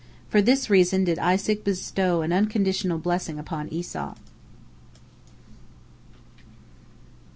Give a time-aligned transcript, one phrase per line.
[0.31, 4.15] '"For this reason did Isaac bestow an unconditional blessing upon Esau.